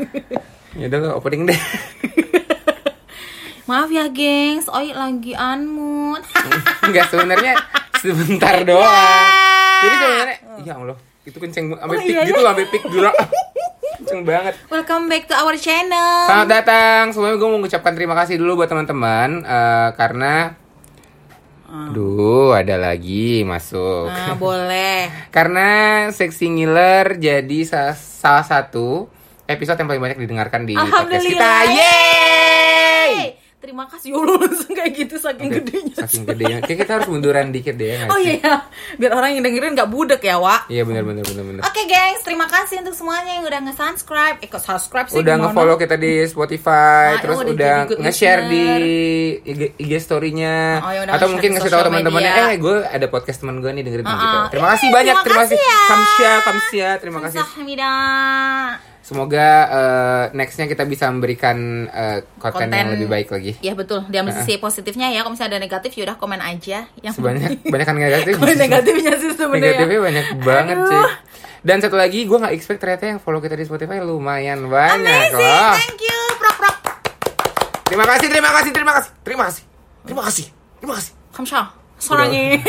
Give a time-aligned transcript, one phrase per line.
[0.80, 1.60] ya udah opening deh.
[3.66, 4.68] Maaf ya, gengs.
[4.68, 6.26] Oi lagi unmute.
[6.86, 7.54] Enggak sebenarnya
[7.96, 9.26] sebentar doang.
[9.82, 11.82] Jadi sebenarnya ya Allah, itu kenceng banget.
[11.82, 12.46] sampai Oh, pik iya, gitu iya.
[12.46, 13.10] sampai pik dulu.
[13.96, 14.54] kenceng banget.
[14.68, 16.14] Welcome back to our channel.
[16.24, 17.02] Selamat datang.
[17.10, 20.54] Semuanya gue mau mengucapkan terima kasih dulu buat teman-teman eh, karena
[21.66, 24.06] Duh, ada lagi masuk.
[24.06, 25.10] Nah, boleh.
[25.28, 25.68] Karena
[26.08, 29.10] Sexy Ngiler jadi sa- salah satu
[29.46, 31.50] episode yang paling banyak didengarkan di podcast kita.
[31.70, 32.15] Yeay!
[33.66, 35.94] Terima kasih ya Allah langsung kayak gitu saking gedenya.
[35.98, 36.58] Saking gedenya.
[36.62, 38.54] Kayak kita harus munduran dikit deh ya Oh iya, ya.
[38.94, 40.68] biar orang yang dengerin nggak budek ya, Wak.
[40.68, 41.62] Iya benar benar benar benar.
[41.62, 44.36] Oke gengs, terima kasih untuk semuanya yang udah nge-subscribe.
[44.38, 45.50] Eh, kok subscribe sih Udah gimana?
[45.50, 48.64] nge-follow kita di Spotify, Nah, terus udah udah jadi good nge-share di.
[49.42, 53.38] IG, IG story-nya Oh, ya atau mungkin ngasih tahu sosial teman-temannya, eh gue ada podcast
[53.38, 54.36] teman gue nih dengerin Ah, gitu.
[54.36, 54.46] ah.
[54.48, 55.56] Terima Eh, kasih banyak, terima terima kasih.
[55.56, 55.80] kasih ya.
[55.88, 57.40] Kamsya, kamsya, terima kasih.
[59.00, 63.54] Semoga eh, nextnya kita bisa memberikan eh, konten, yang lebih baik lagi.
[63.64, 65.24] Ya betul, diambil sisi positifnya ya.
[65.24, 66.88] Kalau misalnya ada negatif, yaudah komen aja.
[67.00, 68.32] Yang Sebanyak banyak kan negatif.
[68.40, 69.72] komen negatifnya sih sebenarnya.
[69.72, 70.90] Negatifnya banyak banget Aduh.
[70.90, 71.02] sih.
[71.66, 75.34] Dan satu lagi gue nggak expect ternyata yang follow kita di Spotify lumayan banyak Amazing,
[75.34, 75.74] loh.
[75.74, 76.76] thank you, prok prok.
[77.86, 79.62] Terima kasih, terima kasih, terima kasih, terima kasih,
[80.06, 80.46] terima kasih,
[80.78, 81.12] terima kasih.
[81.34, 81.60] Kamsha,
[81.98, 82.62] sorangi.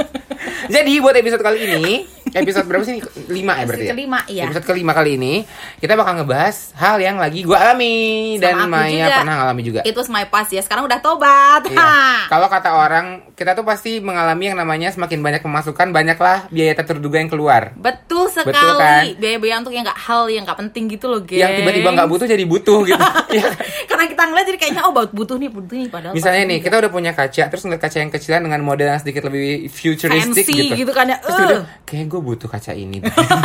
[0.74, 1.94] Jadi buat episode kali ini,
[2.34, 2.98] episode berapa sih?
[3.26, 3.86] Lima ya berarti ya?
[3.86, 4.42] Episode kelima, iya.
[4.44, 5.34] Episode kelima kali ini,
[5.78, 7.96] kita bakal ngebahas hal yang lagi gue alami
[8.36, 9.16] dan Sama aku Maya juga.
[9.16, 9.80] pernah ngalami juga.
[9.82, 10.60] It was my past ya.
[10.60, 11.62] Sekarang udah tobat.
[11.64, 11.90] Iya.
[12.32, 16.90] Kalau kata orang, kita tuh pasti mengalami yang namanya semakin banyak pemasukan, banyaklah biaya tak
[16.90, 17.70] terduga yang keluar.
[17.74, 18.50] Betul sekali.
[18.50, 19.02] Betul kan?
[19.16, 21.38] Biaya-biaya untuk yang nggak hal yang nggak penting gitu loh, geng.
[21.38, 23.04] Yang tiba-tiba nggak butuh jadi butuh gitu.
[23.34, 23.66] Iya kan?
[23.90, 26.14] Karena kita ngeliat jadi kayaknya oh butuh nih, butuh nih padahal.
[26.14, 29.26] Misalnya nih, kita udah punya kaca, terus ngeliat kaca yang kecilan dengan model yang sedikit
[29.26, 30.74] lebih futuristic Fancy gitu.
[30.86, 31.18] gitu kan ya.
[31.18, 31.46] Terus Eh.
[31.50, 33.04] udah, kayak gue butuh kaca ini.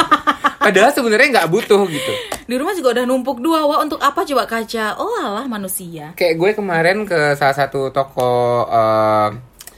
[0.59, 2.13] Padahal sebenarnya nggak butuh gitu.
[2.45, 4.95] Di rumah juga udah numpuk dua, wah untuk apa coba kaca?
[4.95, 6.13] Oh alah manusia.
[6.13, 8.31] Kayak gue kemarin ke salah satu toko
[8.65, 9.29] eh,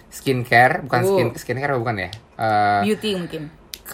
[0.09, 1.07] skincare, bukan Oh.
[1.09, 2.09] skin skincare bukan ya?
[2.35, 3.43] Eh, Beauty mungkin.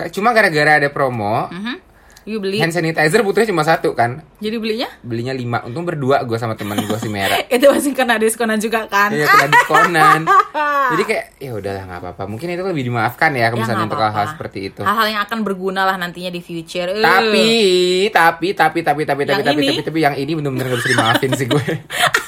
[0.09, 1.86] cuma gara-gara ada promo, Mhm.
[2.27, 2.59] You beli.
[2.59, 4.19] hand sanitizer butuhnya cuma satu kan.
[4.43, 4.91] Jadi belinya?
[4.99, 7.39] Belinya lima, untung berdua gue sama teman gue si Mera.
[7.55, 9.15] Itu masih kena diskonan juga kan?
[9.15, 10.21] Iya kena diskonan.
[10.91, 12.23] Jadi kayak ya udahlah nggak apa-apa.
[12.27, 14.81] Mungkin itu lebih dimaafkan ya, kalau Ya, misalnya untuk hal-hal seperti itu.
[14.83, 16.91] Hal-hal yang akan berguna lah nantinya di future.
[16.95, 17.03] Eh.
[17.03, 17.47] Tapi,
[18.11, 19.67] tapi, tapi, tapi, tapi, tapi, Yang tapi, ini?
[19.71, 21.63] tapi, tapi, yang ini bener-bener gak bisa dimaafin sih gue.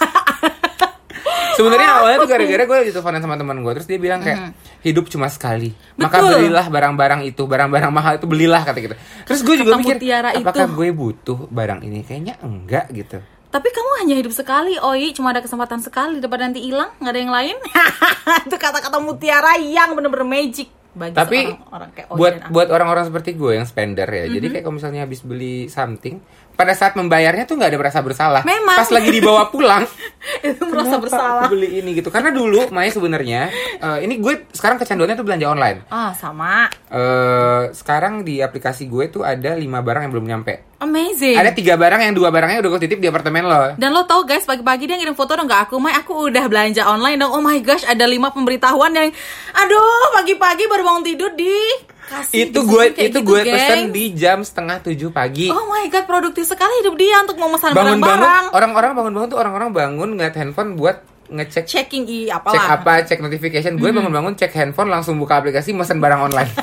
[1.60, 4.40] Sebenarnya awalnya tuh gara-gara gue diteleponin sama teman gue, terus dia bilang kayak
[4.80, 6.24] hidup cuma sekali, maka.
[6.24, 6.48] Betul.
[6.48, 8.96] belilah barang-barang itu, barang-barang mahal itu belilah kata gitu.
[9.28, 10.76] Terus gue juga mikir, apakah itu.
[10.80, 12.08] gue butuh barang ini?
[12.08, 13.20] Kayaknya enggak gitu.
[13.50, 15.10] Tapi kamu hanya hidup sekali, Oi.
[15.12, 17.56] Cuma ada kesempatan sekali daripada nanti hilang, nggak ada yang lain.
[18.48, 23.38] itu kata-kata mutiara yang bener-bener magic bagi Tapi seorang orang kayak buat buat orang-orang seperti
[23.38, 24.54] gue yang spender ya, jadi Mhm.
[24.54, 26.18] kayak kalau misalnya habis beli something,
[26.60, 28.44] pada saat membayarnya tuh nggak ada merasa bersalah.
[28.44, 28.76] Memang.
[28.76, 29.88] Pas lagi dibawa pulang,
[30.44, 31.48] itu merasa bersalah.
[31.48, 33.48] aku beli ini gitu karena dulu Maya sebenarnya
[33.80, 36.68] eh, ini gue sekarang kecanduannya tuh belanja online Ah, sama.
[36.90, 41.36] eh sekarang di aplikasi gue tuh ada lima barang yang belum nyampe Amazing.
[41.36, 44.24] ada tiga barang yang dua barangnya udah gue titip di apartemen lo Dan lo tau
[44.24, 47.32] guys, pagi-pagi dia ngirim foto dong ke aku, Mai aku udah belanja online dong.
[47.32, 49.12] Oh my gosh, ada lima pemberitahuan yang,
[49.54, 49.84] aduh,
[50.14, 51.52] pagi-pagi baru bangun tidur di
[52.10, 52.38] kasih.
[52.44, 56.44] itu gue itu gitu, gue pesen di jam setengah tujuh pagi Oh my god, produktif
[56.44, 58.46] sekali hidup dia untuk memesan bangun bangun barang-barang.
[58.52, 60.98] orang-orang bangun bangun tuh orang-orang bangun ngeliat handphone buat
[61.30, 62.66] ngecek Checking i cek apalah.
[62.76, 66.50] apa cek notification gue bangun bangun cek handphone langsung buka aplikasi mesen barang online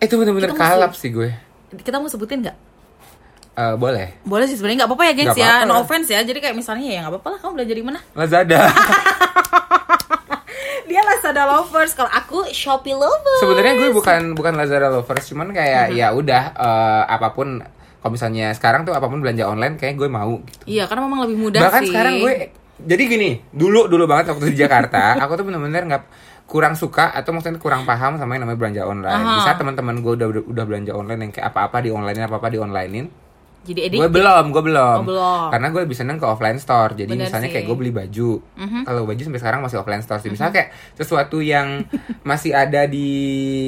[0.00, 1.32] itu bener-bener kalap sih gue
[1.70, 2.56] Kita mau sebutin nggak?
[3.52, 6.20] Eh, boleh Boleh sih sebenarnya nggak apa-apa ya gengs ya, no offense ya.
[6.20, 8.00] Jadi kayak misalnya ya nggak apa-apa lah kamu belajar di mana?
[8.12, 8.60] Lazada
[11.30, 13.38] Lazada lovers, kalau aku Shopee lovers.
[13.38, 17.62] sebenarnya gue bukan bukan Lazada lovers cuman kayak ya udah eh, apa pun
[18.02, 20.66] kalau misalnya sekarang tuh apa pun belanja online kayak gue mau gitu.
[20.66, 21.94] Iya, karena memang lebih mudah bahkan sih.
[21.94, 22.34] sekarang gue
[22.82, 26.04] jadi gini dulu dulu banget waktu di Jakarta aku tuh bener-bener nggak
[26.50, 29.22] kurang suka atau maksudnya kurang paham sama yang namanya belanja online.
[29.22, 29.38] Aha.
[29.38, 32.58] Bisa teman-teman gue udah, udah udah belanja online yang kayak apa-apa di online apa-apa di
[32.58, 33.06] onlinein.
[33.60, 33.98] Jadi edit.
[34.00, 34.98] Gue belum, gue belum.
[35.04, 35.48] Oh, belum.
[35.52, 36.96] Karena gue lebih seneng ke offline store.
[36.96, 37.54] Jadi Bener misalnya sih.
[37.60, 38.30] Kayak gue beli baju.
[38.88, 40.30] Kalau baju sampai sekarang masih offline store sih.
[40.32, 41.84] Misalnya kayak sesuatu yang
[42.30, 43.08] masih ada di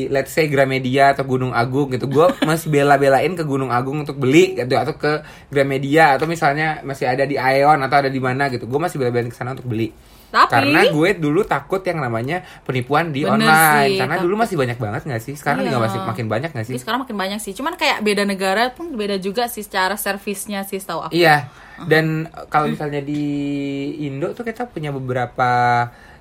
[0.08, 2.08] let's say Gramedia atau Gunung Agung gitu.
[2.08, 5.20] Gue masih bela-belain ke Gunung Agung untuk beli gitu atau ke
[5.52, 8.64] Gramedia atau misalnya masih ada di Aeon atau ada di mana gitu.
[8.64, 9.92] Gue masih bela-belain ke sana untuk beli.
[10.32, 13.44] Tapi Karena gue dulu takut yang namanya penipuan di online.
[13.86, 15.34] sih, Karena tapi- dulu masih banyak banget gak sih?
[15.36, 15.68] Sekarang Iya.
[15.68, 16.72] juga masih makin banyak gak sih?
[16.72, 17.52] Tapi sekarang makin banyak sih.
[17.52, 21.12] Cuman kayak beda negara pun beda juga sih secara servisnya sih setahu aku.
[21.12, 21.52] Iya.
[21.82, 22.06] Dan
[22.48, 23.22] kalau misalnya di
[24.02, 25.50] Indo tuh kita punya beberapa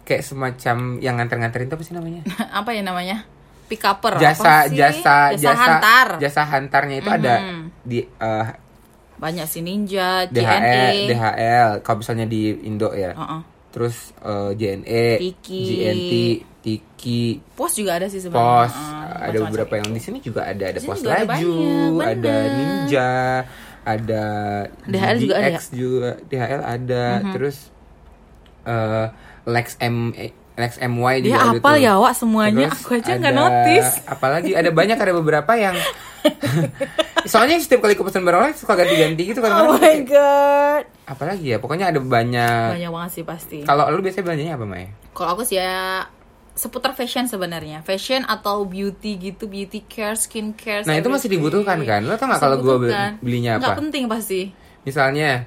[0.02, 2.22] kayak semacam yang nganter-nganterin tuh apa sih namanya?
[2.60, 3.24] apa ya namanya?
[3.66, 4.20] Pick upper.
[4.20, 4.76] Jasa sih?
[4.76, 6.08] jasa jasa hantar.
[6.20, 7.64] jasa hantarnya itu ada Mhm.
[7.82, 8.48] di eh,
[9.16, 11.08] Banyak sih Ninja, DHL, JNE.
[11.08, 13.14] DHL kalau misalnya di Indo ya.
[13.14, 13.42] Heeh.
[13.72, 15.62] Terus eh, JNE, Tiki.
[15.64, 16.14] GNT,
[16.62, 18.68] Tiki, Pos juga ada sih sebenarnya.
[18.68, 22.36] Pos, Heeh, ada beberapa yang di sini juga ada ada Pos ada Laju, banyak, ada
[22.38, 22.52] bener.
[22.52, 23.12] Ninja,
[23.82, 24.24] ada
[24.86, 25.60] DHL juga ada ya?
[25.72, 27.32] Juga, DHL ada, Mhm.
[27.34, 27.58] terus
[28.64, 29.06] eh,
[29.44, 30.14] Lex M
[30.54, 31.82] Lex MY Dia juga ada hafal tuh.
[31.82, 32.68] ya, Wak, semuanya.
[32.68, 33.92] Terus Aku aja nggak ada- notice.
[34.06, 35.74] Apalagi ada banyak ada beberapa yang
[37.32, 39.52] Soalnya setiap kali aku pesan barang online suka ganti-ganti gitu kan.
[39.64, 40.84] Oh my god.
[41.06, 42.68] Apalagi ya, pokoknya ada banyak.
[42.76, 43.58] Banyak banget sih pasti.
[43.62, 44.86] Kalau lu biasanya belanjanya apa, Mai?
[45.12, 46.06] Kalau aku sih ya
[46.52, 47.82] seputar fashion sebenarnya.
[47.82, 50.84] Fashion atau beauty gitu, beauty care, skin care.
[50.84, 52.02] Nah, itu masih dibutuhkan kan?
[52.02, 53.12] Lo tau nggak kalau beli- dibutuhkan.
[53.20, 53.80] belinya Nggak apa?
[53.80, 54.42] penting pasti.
[54.82, 55.46] Misalnya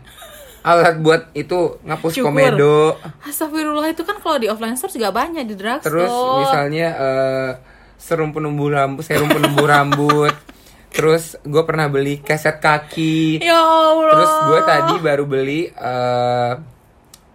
[0.62, 2.24] alat buat itu ngapus Cukur.
[2.24, 2.96] komedo.
[3.20, 5.84] Astagfirullah itu kan kalau di offline store juga banyak di drugstore.
[5.84, 7.50] Terus misalnya eh,
[7.98, 10.34] serum penumbuh rambut, serum penumbuh rambut.
[10.94, 13.42] Terus gue pernah beli keset kaki.
[13.42, 14.12] Ya Allah.
[14.14, 16.54] Terus gue tadi baru beli eh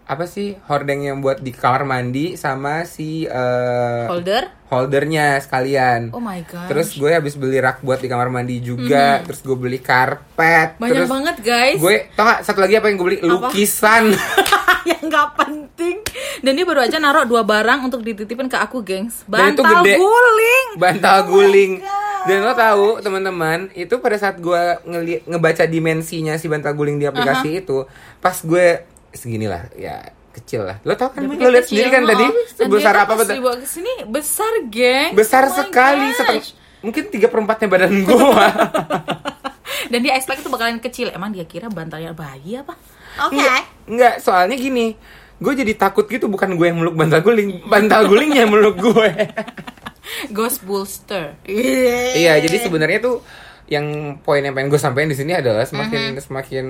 [0.09, 4.65] apa sih hordeng yang buat di kamar mandi sama si eh, holder.
[4.73, 6.09] holdernya sekalian.
[6.17, 6.65] Oh my god.
[6.65, 9.21] Terus gue habis beli rak buat di kamar mandi juga.
[9.21, 10.81] Terus gue beli karpet.
[10.81, 11.77] banyak terus banget guys.
[11.77, 14.09] Gue tau gak satu lagi apa yang gue beli lukisan.
[14.89, 15.95] yang nggak penting.
[16.41, 19.27] Dan dia baru aja naruh dua barang untuk dititipin ke aku, gengs.
[19.27, 19.99] Bantal gede.
[19.99, 20.67] guling.
[20.79, 21.71] bantal Oh guling.
[21.83, 22.08] God.
[22.27, 24.63] Dan lo tahu teman-teman itu pada saat gue
[25.27, 27.87] ngebaca dimensinya si bantal guling di aplikasi itu,
[28.19, 28.83] pas gue
[29.15, 30.77] seginilah ya kecil lah.
[30.83, 31.23] Lo tau kan?
[31.23, 32.09] Lo lihat kecil, sendiri kan oh.
[32.11, 32.25] tadi
[32.55, 33.35] sebesar dia apa betul?
[33.39, 35.11] dibawa ke sini besar, geng.
[35.15, 36.43] Besar Oh sekali, setengah
[36.79, 38.45] mungkin tiga perempatnya badan gue.
[39.91, 41.09] Dan dia expect itu bakalan kecil.
[41.11, 42.75] Emang dia kira bantalnya bayi apa?
[43.27, 43.35] Oke.
[43.35, 44.95] Enggak, enggak, soalnya gini.
[45.39, 49.07] Gue jadi takut gitu bukan gue yang meluk bantal guling, bantal gulingnya yang meluk gue.
[50.29, 51.37] Ghost Bullster.
[51.45, 53.21] iya, jadi sebenarnya tuh
[53.65, 53.85] yang
[54.19, 56.21] poin yang pengen gue sampaikan di sini adalah semakin Mhm.
[56.21, 56.65] semakin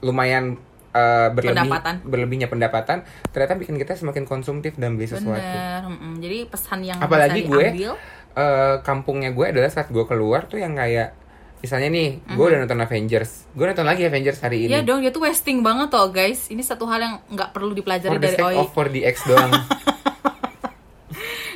[0.00, 0.58] lumayan
[0.90, 1.94] uh, berlebih Pendapatan.
[2.02, 2.98] berlebihnya pendapatan
[3.28, 5.38] ternyata bikin kita semakin konsumtif dan beli sesuatu.
[5.40, 5.82] Bener.
[5.84, 6.12] mm-mm.
[6.18, 7.92] Jadi pesan yang Apalagi bisa gue diambil,
[8.34, 11.14] uh, kampungnya gue adalah saat gue keluar tuh yang kayak
[11.60, 12.50] misalnya nih gue Mhm.
[12.50, 14.70] udah nonton Avengers, gue nonton lagi Avengers hari ini.
[14.70, 16.46] Iya dong, dia tuh wasting banget toh guys.
[16.46, 18.56] Ini satu hal yang nggak perlu dipelajari For the dari sake Oi.
[18.58, 19.52] of 4DX doang.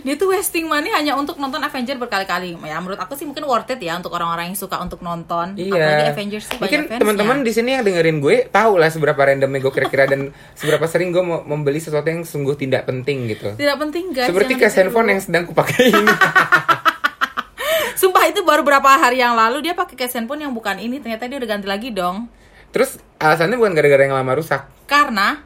[0.09, 2.57] Dia tuh wasting money hanya untuk nonton Avenger berkali-kali.
[2.65, 5.53] Ya menurut aku sih mungkin worth it ya untuk orang-orang yang suka untuk nonton.
[5.53, 6.17] Apalagi Iya.
[6.17, 10.09] Avengers sih Mungkin teman-teman di sini yang dengerin gue tahu lah seberapa randomnya gue kira-kira
[10.09, 13.53] dan seberapa sering gue mau membeli sesuatu yang sungguh tidak penting gitu.
[13.53, 14.33] Tidak penting guys.
[14.33, 14.73] Seperti ditiru.
[14.81, 16.09] handphone yang sedang kupakai ini.
[18.01, 21.05] Sumpah itu baru berapa hari yang lalu dia pakai case handphone yang bukan ini.
[21.05, 22.33] Ternyata dia udah ganti lagi dong.
[22.73, 24.65] Terus alasannya bukan gara-gara yang lama rusak.
[24.89, 25.45] Karena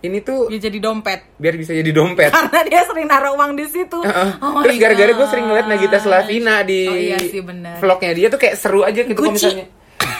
[0.00, 1.20] Ini tuh dia jadi dompet.
[1.36, 2.32] biar bisa jadi dompet.
[2.32, 4.00] Karena dia sering naruh uang di situ.
[4.00, 4.30] Heeh.
[4.40, 7.76] Oh my Terus gara-gara gue sering ngeliat Nagita Slavina di Oh iya sih, bener.
[7.76, 9.68] vlognya dia tuh kayak seru aja gitu misalnya.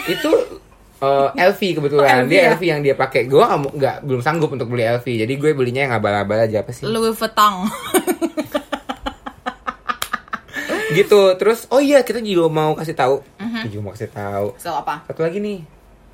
[0.07, 0.31] Itu
[0.99, 2.49] eh, LV kebetulan Oh, LV dia ya?
[2.53, 5.95] LV yang dia pakai gue nggak belum sanggup untuk beli LV jadi gue belinya yang
[5.95, 7.65] abal-abal aja apa sih Louis Vuitton.
[10.91, 13.61] gitu terus oh iya kita juga mau kasih tahu Mhm.
[13.63, 15.07] Kita juga mau kasih tahu so apa?
[15.07, 15.59] satu lagi nih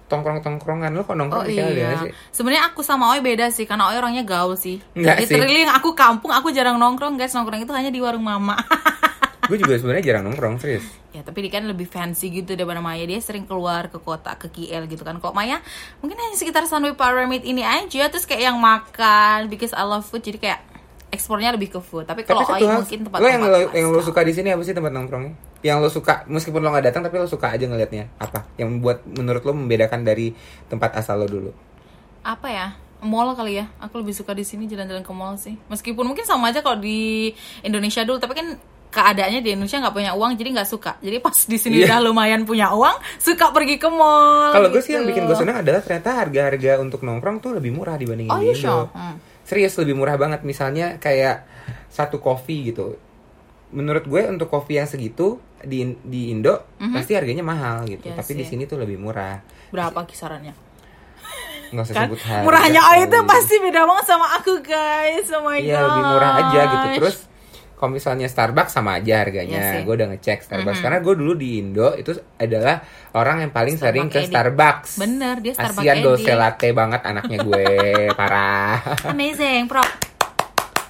[0.06, 1.98] tongkrong tongkrongan lo kok Oh nongkrong di sini iya.
[1.98, 4.78] sih Sebenarnya aku sama Oi beda sih karena Oi orangnya gaul sih.
[4.94, 5.34] Enggak sih.
[5.34, 7.34] Literally yang aku kampung aku jarang nongkrong guys.
[7.34, 8.54] Nongkrong itu hanya di warung mama.
[9.46, 13.06] gue juga sebenarnya jarang nongkrong serius ya tapi dia kan lebih fancy gitu daripada Maya
[13.06, 15.62] dia sering keluar ke kota ke KL gitu kan kok Maya
[16.02, 20.26] mungkin hanya sekitar Sunway Pyramid ini aja terus kayak yang makan because I love food
[20.26, 20.60] jadi kayak
[21.16, 22.04] ekspornya lebih ke food.
[22.04, 24.70] Tapi kalau Oi mungkin tempat lo yang lo, yang lo suka di sini apa sih
[24.70, 25.32] tempat nongkrongnya?
[25.60, 28.44] Yang lo suka meskipun lo nggak datang tapi lo suka aja ngelihatnya apa?
[28.54, 31.50] Yang buat menurut lo membedakan dari tempat asal lo dulu?
[32.20, 32.68] Apa ya?
[32.98, 33.66] Mall kali ya.
[33.78, 35.56] Aku lebih suka di sini jalan-jalan ke mall sih.
[35.66, 38.48] Meskipun mungkin sama aja kalau di Indonesia dulu tapi kan
[38.86, 40.96] keadaannya di Indonesia nggak punya uang jadi nggak suka.
[40.98, 41.92] Jadi pas di sini Iya.
[41.92, 44.96] udah lumayan punya uang suka pergi ke mall kalau gue sih gitu.
[44.96, 48.48] yang bikin gue senang adalah ternyata harga-harga untuk nongkrong tuh lebih murah dibandingin oh di
[48.48, 48.64] iya Indo.
[48.64, 49.16] sure Hmm.
[49.46, 50.42] Serius lebih murah banget.
[50.42, 51.46] Misalnya kayak
[51.86, 52.98] satu kopi gitu.
[53.70, 58.10] Menurut gue untuk kopi yang segitu di di Indo pasti harganya mahal gitu.
[58.10, 58.38] Iya tapi sih.
[58.42, 59.40] di sini tuh lebih murah.
[59.70, 60.66] Berapa kisarannya?
[61.66, 65.26] Nggak usah kan sebut harga murahnya oh itu pasti beda banget sama aku guys.
[65.34, 66.86] Oh my iya lebih murah aja gitu.
[67.02, 67.16] Terus
[67.76, 69.76] kalau misalnya Starbucks sama aja harganya.
[69.76, 69.84] Sih.
[69.84, 70.80] gue udah ngecek Starbucks.
[70.80, 72.80] Karena gue dulu di Indo itu adalah
[73.12, 74.32] orang yang paling Starbucks sering ke addict.
[74.32, 74.90] Starbucks.
[74.96, 77.66] Bener, dia Starbucks Asian doce latte banget anaknya gue.
[78.18, 78.80] Parah.
[79.12, 79.88] Amazing prop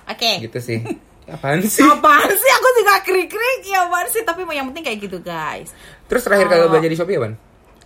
[0.07, 0.33] oke.
[0.47, 0.79] Gitu sih.
[1.27, 1.83] Apaan sih?
[1.83, 2.51] Apaan sih?
[2.55, 4.23] Aku juga krik krik ya apaan sih?
[4.23, 5.75] Tapi yang penting kayak gitu guys.
[6.07, 7.35] Terus terakhir kali lo belanja di Shopee apaan?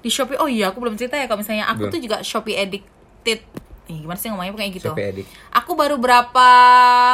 [0.00, 1.92] di Shopee oh iya aku belum cerita ya kalau misalnya aku Belum.
[1.92, 3.40] tuh juga Shopee addicted
[3.90, 4.54] Ih, gimana sih ngomongnya?
[4.54, 4.90] Kayak gitu.
[4.94, 5.26] Shopee Edik.
[5.50, 6.48] aku baru berapa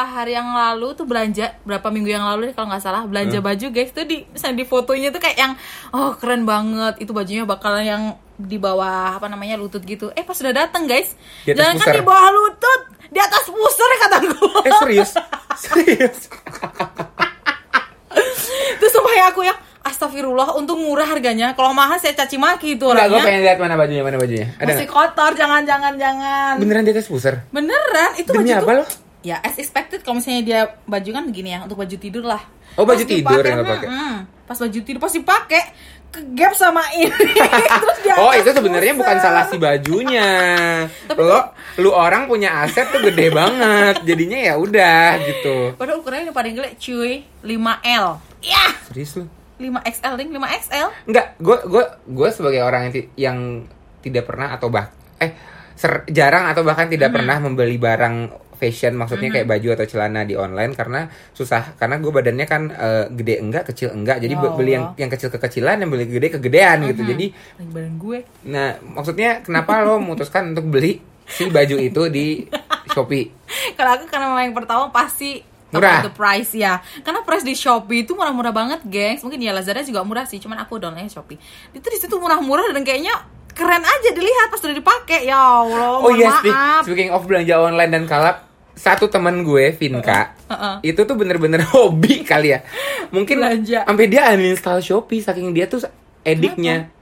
[0.05, 3.67] hari yang lalu tuh belanja berapa minggu yang lalu deh kalau nggak salah belanja baju
[3.73, 3.97] guys.
[3.97, 5.53] Tuh di misalnya di fotonya tuh kayak yang
[5.97, 7.01] oh keren banget.
[7.01, 10.13] Itu bajunya bakal yang di bawah apa namanya lutut gitu.
[10.13, 11.17] Eh pas sudah datang guys
[11.49, 12.81] jangan kan di bawah lutut.
[13.09, 15.11] Di atas pusar kata gue Eh serius?
[15.65, 16.19] serius?
[18.77, 19.57] terus sumpah ya aku yang
[19.97, 23.59] astagfirullah untuk murah harganya kalau mahal saya caci maki itu Enggak, gue orangnya pengen lihat
[23.59, 24.47] mana bajunya, mana bajunya.
[24.55, 24.93] Ada masih nggak?
[24.93, 27.35] kotor jangan jangan jangan Beneran di atas pusar?
[27.49, 28.85] beneran itu Demi baju apa tuh lo?
[29.23, 32.45] ya as expected kalau misalnya dia baju kan begini ya untuk baju tidur lah
[32.77, 33.89] Oh, baju Pas tidur yang lo pakai?
[33.89, 35.63] hmm, pas baju tidur pasti pakai
[36.07, 37.09] ke gap sama ini
[37.83, 40.29] terus di Oh itu sebenarnya bukan salah si bajunya.
[41.09, 41.41] Tapi lo,
[41.79, 45.73] lu orang punya aset tuh gede banget, jadinya ya udah gitu.
[45.75, 47.13] padahal ukurannya yang paling gede cuy
[47.43, 48.07] 5L
[48.41, 49.25] ya Serius lu?
[49.57, 53.39] 5XL ring 5XL Enggak, gue gue gue sebagai orang yang, yang
[54.01, 54.87] tidak pernah atau bah
[55.17, 55.33] eh
[55.73, 57.17] ser- jarang atau bahkan tidak Mm-hmm.
[57.19, 58.17] pernah membeli barang
[58.57, 63.05] fashion maksudnya kayak baju atau celana di online karena susah karena gue badannya kan eh,
[63.11, 64.17] gede enggak kecil enggak.
[64.17, 64.99] Jadi be- beli yang Allah.
[64.99, 67.05] yang kecil kekecilan yang beli gede kegedean gitu.
[67.05, 68.19] Jadi lagi badan gue.
[68.45, 72.49] nah maksudnya kenapa lo memutuskan untuk beli si baju itu di
[72.89, 73.29] Shopee?
[73.77, 75.45] Kalau aku karena memang yang pertama pasti
[75.79, 76.01] Murah.
[76.03, 80.03] the price ya karena price di Shopee itu murah-murah banget gengs mungkin ya Lazada juga
[80.03, 81.37] murah sih cuman aku downloadnya Shopee
[81.71, 83.15] itu di situ murah-murah dan kayaknya
[83.51, 87.89] keren aja dilihat pas udah dipakai ya Allah Oh iya, maaf speaking of belanja online
[87.91, 90.93] dan kalap, satu teman gue, Vinka, Heeh.
[90.93, 92.61] itu tuh bener-bener hobi kali ya.
[93.09, 93.89] Mungkin Belanja.
[93.89, 95.81] sampai dia uninstall Shopee saking dia tuh
[96.21, 96.93] ediknya.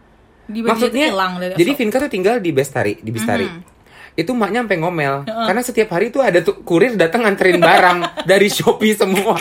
[0.46, 1.74] Maksudnya, hilang dari jadi.
[1.74, 3.50] Vinka tuh tinggal di Bestari, di Bestari.
[3.50, 3.73] Mhm.
[4.14, 7.98] Itu maknya sampai ngomel karena setiap hari tuh ada tuh kurir datang nganterin barang
[8.30, 9.38] dari Shopee semua.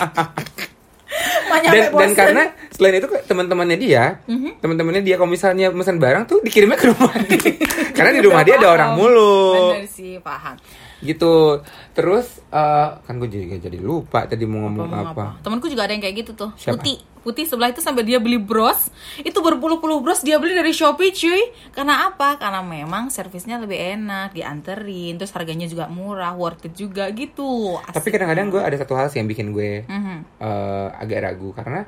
[1.64, 4.58] Dan dan karena selain itu teman-temannya dia, Mhm.
[4.58, 7.54] teman-temannya dia kalau misalnya pesan barang tuh dikirimnya ke rumah dia.
[7.96, 10.58] karena di rumah dia ada orang mulu bener sih paham
[11.04, 11.60] gitu
[11.92, 15.94] terus eh, kan gue jadi jadi lupa tadi mau ngomong Ngomong apa, Temanku juga ada
[15.94, 16.52] yang kayak gitu tuh.
[16.56, 16.80] Siapa?
[16.80, 16.98] Putih.
[17.24, 18.92] Putih sebelah itu sampai dia beli bros.
[19.18, 21.40] Itu berpuluh-puluh bros dia beli dari Shopee, cuy.
[21.72, 22.36] Karena apa?
[22.36, 27.80] Karena memang servisnya lebih enak, dianterin, terus harganya juga murah, worth it juga gitu.
[27.80, 30.18] tapi kadang-kadang gue ada satu hal sih yang bikin gue Mhm.
[30.38, 31.88] eh, agak ragu karena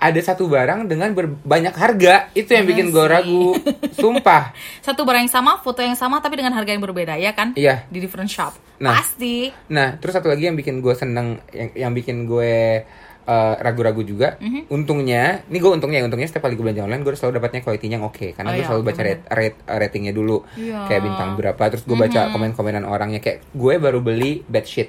[0.00, 1.12] ada satu barang dengan
[1.44, 3.52] banyak harga itu yang bikin gue Iya ragu
[4.00, 7.52] sumpah Satu barang yang sama, foto yang sama tapi dengan harga yang berbeda, ya kan?
[7.52, 7.84] Iya.
[7.86, 8.56] Di different shop.
[8.80, 8.96] Nah.
[8.96, 9.52] Pasti.
[9.68, 12.80] nah terus satu lagi yang bikin gue seneng yang yang bikin gue
[13.22, 14.72] eh, ragu-ragu juga Mhm.
[14.72, 18.08] untungnya ini gue untungnya untungnya setiap kali gue belanja online gue selalu dapatnya quality-nya yang
[18.08, 20.88] oke karena Oh gue iya, selalu baca rate, rate ratingnya dulu Iya.
[20.88, 22.30] kayak bintang berapa terus gue baca Mhm.
[22.32, 24.88] komen-komenan orangnya kayak gue baru beli bedsheet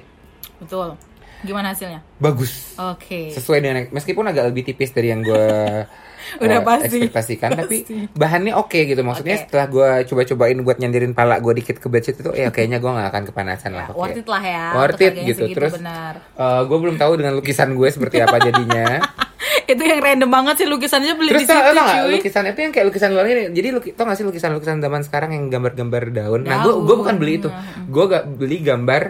[0.56, 0.96] Betul.
[1.42, 2.00] Gimana hasilnya?
[2.16, 3.30] bagus Oke.
[3.30, 5.46] sesuai dengan meskipun agak lebih tipis dari yang gue
[6.38, 7.02] Udah eh, pasti.
[7.02, 7.94] ekspektasikan tapi Pasti.
[8.14, 9.42] bahannya oke gitu maksudnya Oke.
[9.44, 13.08] setelah gue coba-cobain buat nyandirin pala gue dikit ke bedsheet itu ya kayaknya gue nggak
[13.10, 13.98] akan kepanasan lah Ya, pakai.
[13.98, 14.64] worth it lah ya.
[14.72, 16.14] worth it gitu terus benar.
[16.62, 19.02] gue belum tahu dengan lukisan gue seperti apa jadinya
[19.72, 22.12] itu yang random banget sih lukisannya beli terus di situ, tau cuy.
[22.14, 25.30] lukisan itu yang kayak lukisan luar ini jadi luki, tau gak sih lukisan-lukisan zaman sekarang
[25.32, 27.48] yang gambar-gambar daun nah gue gue bukan beli itu
[27.84, 29.02] gue gak beli gambar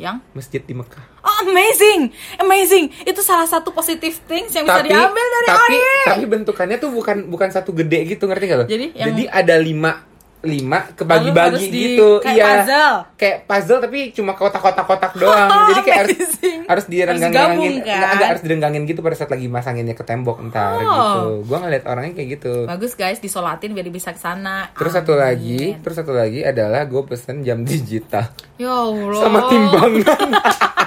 [0.00, 2.88] Yang masjid di Mekah Oh, amazing, amazing.
[3.04, 6.00] Itu salah satu positive things yang bisa tapi diambil dari tapi Ari.
[6.06, 9.54] tapi bentukannya tuh bukan bukan satu gede gitu ngerti gak lo Jadi yang- jadi ada
[9.54, 10.08] lima
[10.42, 12.96] lima kebagi-bagi gitu kayak iya puzzle.
[13.14, 16.18] kayak puzzle tapi cuma kotak-kotak-kotak doang Oh, jadi kayak harus
[16.66, 17.32] harus direnggangin
[17.76, 18.10] gabung, kan?
[18.10, 20.88] agak harus direnggangin gitu pada saat lagi masanginnya ke tembok ntar Oh.
[20.88, 24.72] gitu gua ngeliat orangnya kayak gitu Bagus guys, disolatin biar bisa ke sana.
[24.72, 25.22] terus satu Amin.
[25.22, 29.20] lagi terus satu lagi adalah gue pesen jam digital Ya Allah.
[29.20, 30.30] sama timbangan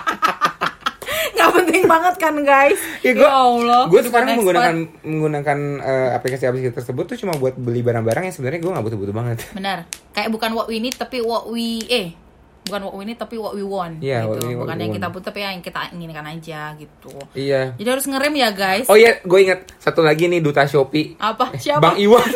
[1.83, 2.79] penting banget kan guys.
[3.03, 3.81] Ya, ya, gua, Allah.
[3.87, 4.39] gue sekarang expert.
[4.39, 9.13] menggunakan menggunakan eh, aplikasi-aplikasi tersebut tuh cuma buat beli barang-barang yang sebenarnya gue nggak butuh-butuh
[9.13, 9.37] banget.
[9.51, 9.77] Benar.
[10.11, 12.15] Kayak bukan what we need tapi what we eh
[12.63, 14.47] bukan what we need tapi what we want what gitu.
[14.47, 15.03] we- what bukan we yang want.
[15.03, 17.11] kita butuh tapi yang kita inginkan aja gitu.
[17.35, 17.75] Iya.
[17.75, 18.87] Jadi harus ngerem ya guys.
[18.87, 21.19] Oh iya, gue inget satu lagi nih duta Shopee.
[21.19, 21.51] Apa?
[21.59, 21.83] Siapa?
[21.83, 22.23] Bang Iwan.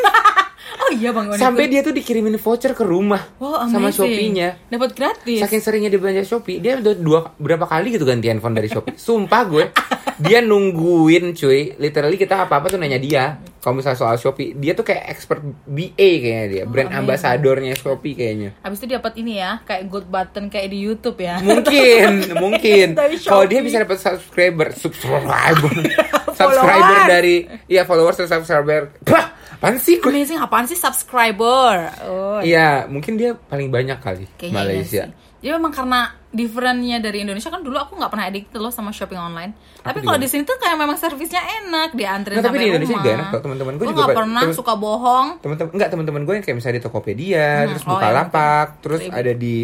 [0.88, 1.74] Oh iya Bang Iwan Sampai ikut.
[1.74, 4.08] dia tuh dikirimin voucher ke rumah Wow, sama amazing.
[4.08, 4.50] Shopee-nya.
[4.68, 5.38] Dapat gratis.
[5.38, 8.96] Saking seringnya dia belanja Shopee, dia udah dua berapa kali gitu ganti handphone dari Shopee.
[8.96, 9.66] Sumpah gue,
[10.24, 11.76] dia nungguin cuy.
[11.76, 13.24] Literally kita apa-apa tuh nanya dia.
[13.58, 17.04] Kalau misalnya soal Shopee, dia tuh kayak expert BA kayaknya dia, brand amazing.
[17.04, 18.50] ambasadornya Shopee kayaknya.
[18.58, 21.36] Habis itu dapat ini ya, kayak gold button kayak di YouTube ya.
[21.42, 22.10] mungkin
[22.44, 25.74] mungkin kalau dia bisa dapat subscriber subscriber
[26.38, 31.74] subscriber dari ya followers dan subscriber Bah, apaan sih gue Amazing apaan sih subscriber?
[32.04, 35.04] Oh, iya mungkin dia paling banyak kali kayaknya iya Malaysia.
[35.38, 39.18] Jadi memang karena differentnya dari Indonesia kan dulu aku nggak pernah addicted loh sama shopping
[39.18, 39.54] online.
[39.80, 42.90] Tapi kalau di sini tuh kayak memang servisnya enak, dianterin Nah, tapi sampai di Indonesia
[42.92, 43.02] rumah.
[43.02, 45.28] juga enak kok, teman-teman gue Gue juga nggak pa- pernah temen- suka bohong.
[45.40, 49.14] teman-teman enggak teman-teman gue yang kayak misalnya di Tokopedia terus oh, Bukalapak iya, terus betul.
[49.16, 49.56] ada di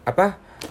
[0.00, 0.26] apa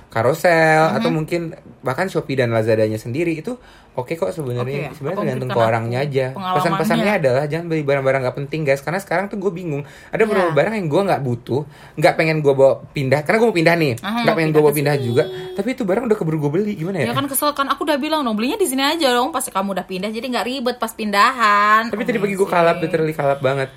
[0.08, 3.56] Carousel atau mungkin bahkan Shopee dan Lazadanya sendiri itu
[3.94, 4.90] oke kok sebenarnya.
[4.90, 6.26] Oke, sebenarnya tergantung ke orangnya aja.
[6.34, 8.80] pesan-pesannya adalah jangan beli barang-barang nggak penting guys.
[8.80, 9.84] Karena sekarang tuh gue bingung.
[10.10, 10.28] Ada Iya.
[10.28, 11.62] beberapa barang yang gue nggak butuh
[11.96, 13.20] nggak pengen gue bawa pindah.
[13.24, 13.94] Karena gue mau pindah nih.
[13.98, 15.24] Nggak pengen gue bawa pindah juga.
[15.56, 16.74] Tapi itu barang udah keburu gue beli.
[16.76, 17.68] Gimana ya, Ya kan kesel kan.
[17.70, 19.30] Aku udah bilang dong belinya di sini aja dong.
[19.30, 21.90] Pas kamu udah pindah jadi nggak ribet pas pindahan.
[21.90, 23.70] tapi tadi pagi gue kalap literally kalap banget.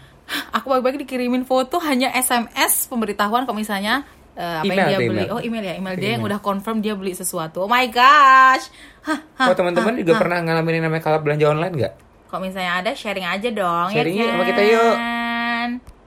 [0.55, 4.07] Aku pagi-pagi dikirimin foto hanya SMS pemberitahuan kalau misalnya
[4.41, 5.09] eh, apa Email yang dia beli.
[5.21, 5.29] email?
[5.31, 6.29] Oh email ya, email dia yang Email.
[6.33, 7.61] udah confirm dia beli sesuatu.
[7.61, 8.73] Oh my gosh.
[9.03, 10.21] Hah, hah, oh teman-teman juga hah.
[10.21, 11.95] pernah ngalamin yang namanya kalap belanja online nggak
[12.27, 14.95] Kalau misalnya ada sharing aja dong Sharing ya sama kita yuk.
[14.95, 15.20] kan?